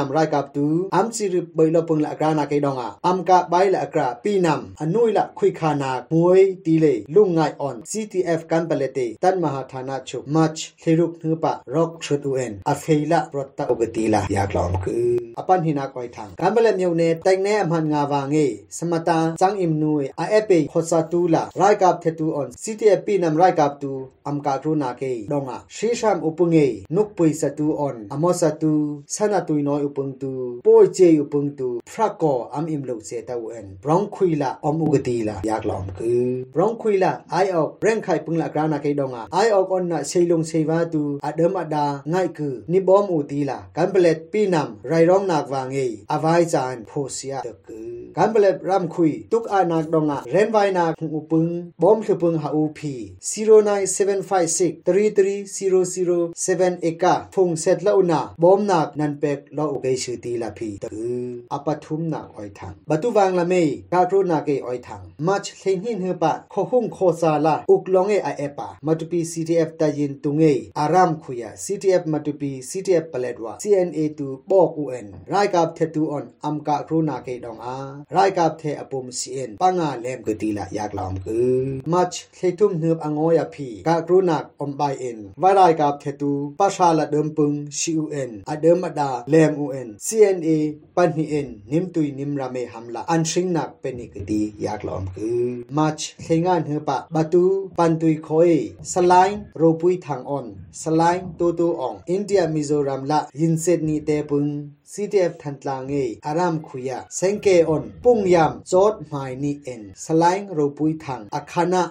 [0.04, 2.80] nam rai kap tu am chi ri bai lo pung la akra na kai dong
[2.88, 6.74] a am ka bai la akra pi nam anui la khui kha na muoi ti
[6.84, 11.52] le lung ngai on ctf kan palete tan maha thana chu mach theruk nu pa
[11.74, 14.96] rok chutu en a pheila protta ogati la ya klom ku
[15.42, 19.18] apan hina koi thang kan pale myung ne tai ne amhan nga wa nge samata
[19.42, 19.92] chang im nu
[20.24, 23.74] a epe khosa tu la rai kap the tu on ctf pi nam rai kap
[23.82, 23.92] tu
[24.30, 28.74] am ka kru na ke dong a shesham upunge nuk pui satu on amosatu
[29.16, 33.22] sana tu noi upung tu poi che upung tu phra ko am im lo se
[33.22, 37.48] ta wen brong khui la om ugati la yak lom ku brong khui la ai
[37.62, 40.66] ok reng khai pung la grana ke donga ai ok on na sei long sei
[40.66, 44.70] wa tu adam ada ngai ku ni bom u ti la kan blet pi nam
[44.92, 47.78] rai rong nak wa nge avai chan pho sia de ku
[48.18, 51.52] kan blet ram khui tuk a nak donga ren vai na khu pung
[51.82, 58.90] bom thu pung ha u phi 09756 33007 eka phung set la una bom nak
[59.00, 61.06] nan pek lo u ke shu ti la phi de ku
[61.54, 70.44] อปทุมนาอ้อยทังบัตุวังละเมยกาโรนาเกอ้อยทังมัชเลหินเฮปะโคหุงโคซาลาอุกลองเอไอเอปะมาตุปี CTF ตายินตุงเอ
[70.80, 77.78] อารามคุยา CTF มาตุปี CTF ปเลดวา CNA ตูบอกอูเอ็นรายกับเทตูออนอัมกาโรนาเกดองอา
[78.16, 81.58] รายกับเทอปุม CN ปังอาเลมกตีละยากลอมคือ
[81.94, 90.50] มัชเลทุมเนือบองอยาพีกาโรนักอมบายเอ็นวารายกับเทตูปะชาละเดิมปึง CUN อเดิมมาดาเลม UN CNA
[90.96, 95.44] ปันฮีเอ็นนิมตุยนิมรามหัมละอันชิงนักเป็นอีกดีอยากลอมคือ
[95.78, 97.46] มัชเฮงานเฮปะบาตู
[97.80, 98.52] ปันตุยคอย
[98.94, 100.46] สลน์โรปุยทางออน
[100.82, 104.48] สลน์ตูตูอองอินเดียมิโซรัมละยินเซตนีเตปุง
[104.94, 105.94] CTF ทันตลางเอ
[106.26, 111.84] อารามคุยาเซงเกออนปุงยามจอดหมายนีเอ็นสลน์โรปุยทางอาคานะ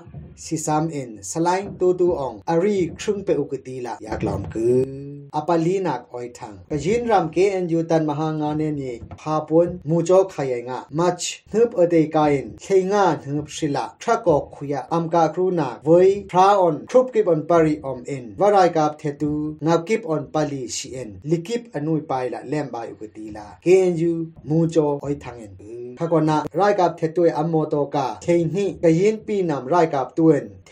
[0.45, 15.70] สิสามเอ็นสลน์ตูตูอองอารีครึ่งเปอุกตีละอยากลอมคือ อปาลีนักออยทางกยินรำเกเอ็นยูตันมหางานเนนี่พาปนมูจอกขยงะมัชนึบอเดกายินเคงานึบศิลาทรักอกคุยอัมกาครูนา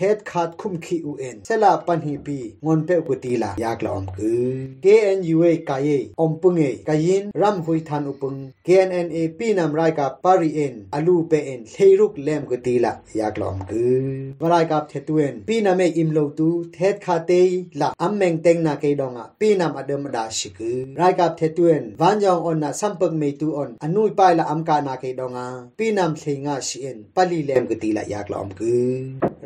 [0.02, 4.50] เทศขาดคุ้มคีอูเอ็นเซลาปันฮีปีงอนเปกุตีลายากลอมกือ
[4.84, 5.88] KNUA กาย
[6.20, 8.34] ออมปุงเอกายินรัมหุยทันอุปง
[8.66, 14.06] KNNA ปีนำรายกับปารีเอ็นอลูเปเอ็นเทรุกเลมกุตีลายากลอมกือ
[14.42, 17.48] วรายกับเทตุเอ็นปีนำเออิมโลตูเทศขาเตย
[17.80, 28.90] ละอัมเมงเตงนาเกดองอะปีนำอเดมดาชิกือรายกับเทตุเอ็นวันยองออนนะสัมปงเมตูออนอนุยไปละอัมกานาเกดองอะปีนำเทงาชิเอ็นปาลีเลมกุตีลายากลอมกือ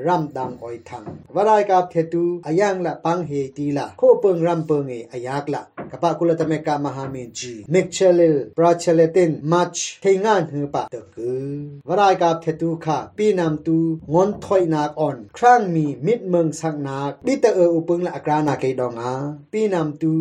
[0.06, 1.04] รัมดางออยทัง
[1.34, 11.54] วรายกับเทตูอายังละปังเฮตีละโคเปิงรัมเปิงเออายากละกะปะกุลตะเมกะมหาเมจีเมกเชลิลปราเชเลตินมัชเทงานหือปะตะกือ
[11.88, 13.78] วรายกับเทตูค่ะปีนำตู
[14.12, 19.12] งอนถอยนากอ่อนครั้งมีมิดเมืองสักนาปิตะเอออุปงละอกรานาเกดองา
[19.52, 20.14] ปีนำตู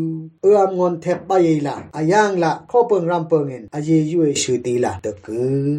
[0.44, 1.32] เอื้อมงอนเทปไป
[1.68, 5.70] ละอายังละข้อเปิงรัมเปิงเงินอเยยุเอชื่อตีละตะกือ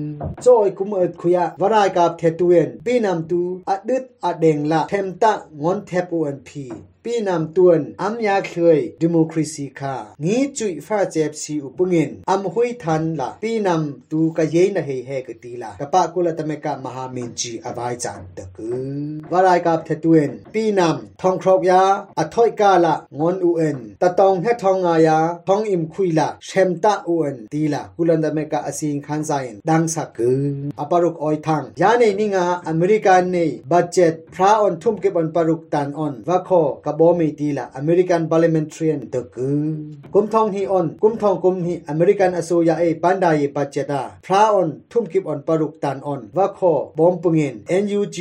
[0.45, 6.65] จอยกุมเอิดคุยะวรายกับเทตูเอนปีนำตูอดึดอเดงละเทมตะงอนเทปอันพี
[7.09, 21.83] ปีนำตวนอัมยาเคยดิโมครีซีคางี้จุยฟ้าเจ็บซีอุปเงินอัมหุยทันละปีนำตูกะเยนะเฮเฮกตีละกะปะกุลตะเมกะมหาเมนจีอบายจันตะกือวารายกับเทตวนปีนำทองครอกยา
[22.19, 30.45] อถอยกาละงอนอูเอ็นตะตองเฮทองงายาทองอิมคุยละเชมตะอูเอ็นตีละกุลตะเมกะอสิงคันไซนดังสักกือ
[30.81, 33.37] อปารุกออยทังยาเนนิงาอเมริกันเน
[33.71, 36.51] บัดเจ็ตพระออนทุ่มเก็บอนปารุกตันออนวะโค
[36.85, 36.94] กะบ
[37.40, 39.66] ตีละอเมริกัน parliamentarian ตะกือ
[40.14, 46.60] กุมทองฮีออนกุมทองกุมฮีอเมริกันอโซยาเอปันดายปัจเจตาพระออนทุ่มกิบออนปารุกตันออนวะโค
[46.98, 48.18] บอมปงเงิน NUG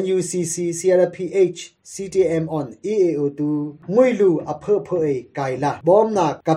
[0.00, 1.60] NUCC CRPH
[1.92, 3.40] CTM on EAO2
[3.94, 6.48] งวยลูอเพอเพอไกละบอมนาก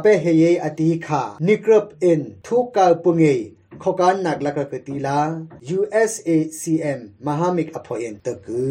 [3.83, 5.19] khokan nak laka ketila
[5.63, 8.67] USACM Mahamik aphoyen taku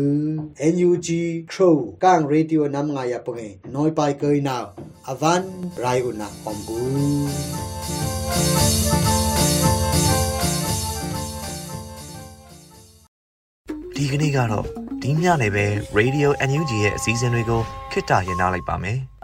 [0.59, 1.07] NUG
[1.51, 4.75] Crow kang radio nam nga ya pange noi pai koi na
[5.11, 5.43] avan
[5.83, 6.79] rai una ombu
[13.95, 14.65] ။ဒီကနေ့ကတော့
[15.01, 15.65] ဒီညနေပဲ
[15.97, 18.99] Radio NUG ရဲ့အစည်းအဝေးကိုခਿੱတရရနိုင်ပါမယ်။